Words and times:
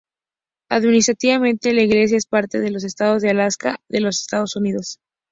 Administrativamente, 0.71 1.73
la 1.75 1.83
isla 1.83 2.17
es 2.17 2.25
parte 2.25 2.59
del 2.59 2.75
estado 2.77 3.19
de 3.19 3.29
Alaska 3.29 3.79
de 3.87 4.01
los 4.01 4.19
Estados 4.21 4.55
Unidos. 4.55 4.97